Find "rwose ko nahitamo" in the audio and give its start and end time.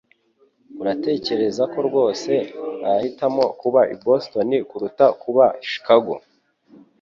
1.87-3.45